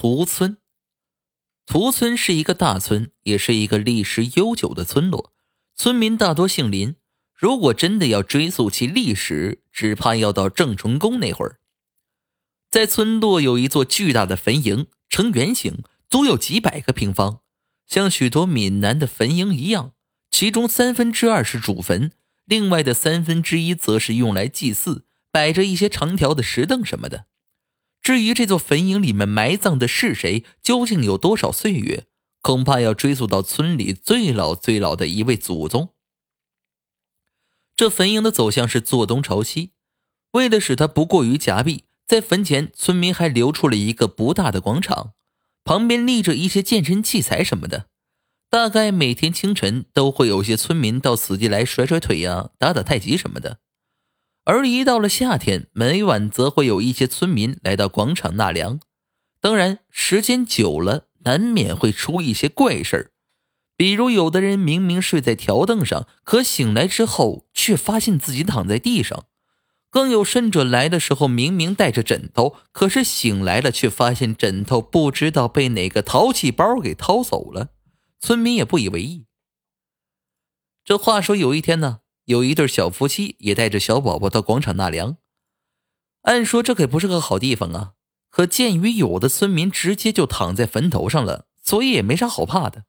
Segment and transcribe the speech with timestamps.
[0.00, 0.58] 屠村。
[1.66, 5.32] 屠村是一个大村，也是一个历史悠久的村落。
[5.74, 6.94] 村民大多姓林。
[7.34, 11.58] 如果真的要追溯其历史，只怕要到郑成功那会儿。
[12.70, 17.40] 在村落有一座巨大的坟茔，呈圆形，足有几百个平方，
[17.84, 19.94] 像许多闽南的坟茔一样。
[20.30, 22.12] 其中三分之二是主坟，
[22.44, 27.26] 另外的三分之一则是用来祭祀，摆着一些长条的石凳什么的。
[28.08, 32.06] 至于这座坟茔里面埋葬的是谁，究竟有多少岁月，
[32.40, 35.90] 恐怕要追溯到村里最老最老的一位祖宗。
[37.76, 39.72] 这坟茔的走向是坐东朝西，
[40.30, 45.12] 为了使它不过于夹壁，在坟前村民还留出了一个不大的广场，
[45.62, 47.88] 旁边立着一些健身器材什么的。
[48.48, 53.58] 大概每天清晨都会有些村民到此地来甩甩腿呀、打打太极什么的。
[54.48, 58.80] 而一到了夏天，每晚则会有一些村民来到广场纳凉。
[59.42, 63.10] 当然，时间久了，难免会出一些怪事儿，
[63.76, 69.26] 比如有的人明明睡在条凳上，可醒来之后却发现自己躺在地上；
[69.90, 77.74] 更有甚者，来的时候明明带着枕头，可是醒来了却发现枕头不知道被哪个淘气包给掏走了。
[78.18, 79.26] 村民也不以为意。
[80.82, 81.98] 这话说，有一天呢。
[82.28, 85.16] 有一对小夫妻也带着小宝宝到广场纳凉。
[86.22, 87.92] 按说这可不是个好地方啊，
[88.28, 92.84] 可鉴于有的村民直接就躺在坟头上了，所以也没啥好怕的。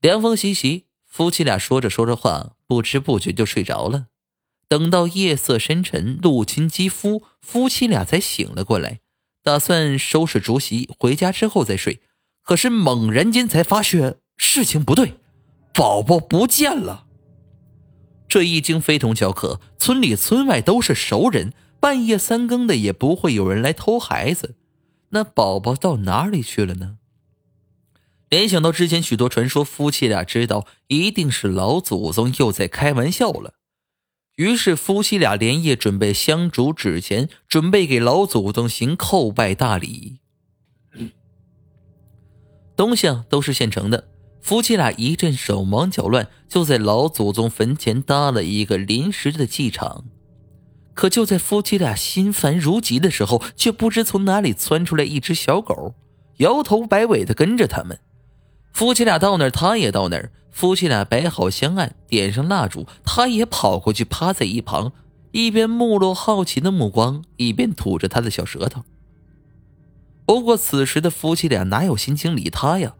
[0.00, 4.08] 凉风习习，夫妻俩说着说着话，不知不觉就睡着了。
[4.68, 9.00] 等到夜色深沉，露侵肌肤，夫妻俩才醒了过来，
[9.42, 12.02] 打算收拾竹席回家之后再睡。
[12.42, 15.14] 可是猛然间才发觉事情不对，
[15.72, 17.05] 宝宝不见了。
[18.36, 24.56] 这一经非同小可，村里村外都是熟人，半夜三更的也不会有人来偷孩子。
[25.08, 26.98] 那宝宝到哪里去了呢？
[28.28, 33.54] 联想到之前许多传说，夫妻俩知道一定是老祖宗又在开玩笑了。
[34.34, 40.18] 于是夫妻俩连夜准备香烛纸钱，准备给老祖宗行叩拜大礼。
[42.76, 44.08] 东西啊，都是现成的。
[44.40, 50.04] 夫妻俩一阵手忙脚乱，就在老祖宗坟前搭了一个临时的祭场。
[50.94, 55.94] 可就在夫妻俩心烦如急的时候，却不知从哪里窜出来一只小狗，
[56.38, 57.98] 摇头摆尾的跟着他们。
[58.72, 60.30] 夫妻俩到那儿，他也到那儿。
[60.50, 64.92] 夫妻俩摆好香案，点上蜡烛，他也跑过去趴在一旁，
[65.32, 68.82] 一边目露好奇的目光，一边吐着他的小舌头。
[70.24, 72.94] 不过此时的夫妻俩哪有心情理他呀？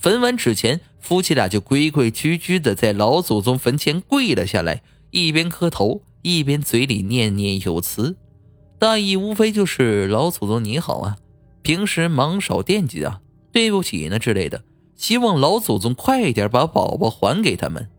[0.00, 8.16] 焚完纸钱，夫妻俩就规规矩矩的在老祖宗坟前跪了下来，一边磕头，一边嘴里念念有词，
[8.78, 11.18] 大意无非就是老祖宗你好啊，
[11.60, 13.20] 平时忙少惦记啊，
[13.52, 14.64] 对不起呢之类的，
[14.96, 17.90] 希望老祖宗快点把宝宝还给他们。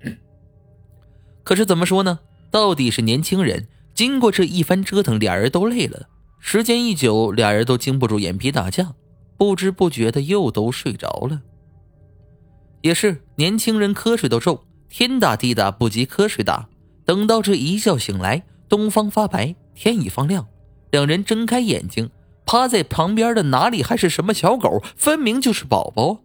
[1.44, 2.20] 可是怎么说呢？
[2.50, 6.08] 到底是年轻人，经过这一番折腾，俩人都累了，
[6.40, 8.94] 时间一久，俩人都经不住眼皮打架。
[9.42, 11.42] 不知不觉的又都睡着了。
[12.80, 16.68] 也是年轻人瞌睡都重，天大地大不及瞌睡大。
[17.04, 20.46] 等到这一觉醒来，东方发白，天已放亮，
[20.92, 22.08] 两人睁开眼睛，
[22.46, 26.20] 趴在旁边的哪里还是什么小狗，分明就是宝宝。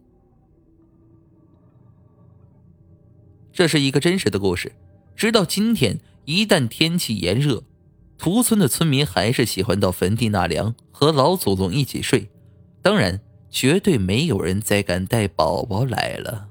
[3.52, 4.70] 这是一个真实的故事。
[5.16, 7.64] 直到今天，一旦天气炎热，
[8.16, 12.30] 屠村的村民还是喜欢到坟地纳凉，和老祖宗一起睡。
[12.82, 16.47] 当然，绝对没有人再敢带宝宝来了。